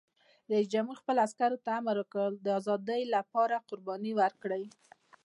[0.51, 4.63] رئیس جمهور خپلو عسکرو ته امر وکړ؛ د ازادۍ لپاره قرباني ورکړئ!